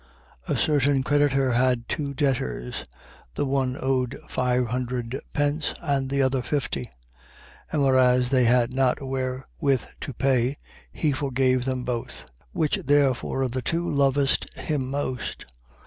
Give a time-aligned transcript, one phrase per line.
[0.47, 0.55] 7:41.
[0.55, 2.85] A certain creditor had two debtors:
[3.35, 6.85] the one owed five hundred pence and the other fifty.
[6.85, 6.91] 7:42.
[7.73, 10.57] And whereas they had not wherewith to pay,
[10.91, 12.25] he forgave them both.
[12.51, 15.45] Which therefore of the two loveth him most?